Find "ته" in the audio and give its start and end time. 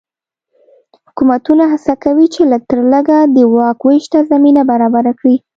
4.13-4.19